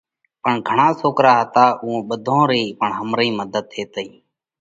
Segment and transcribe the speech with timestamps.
[0.43, 4.07] پڻ گھڻا سوڪرا هتا، اُوئون ٻڌون رئِي پڻ همرئيم مڌت ٿيتئي۔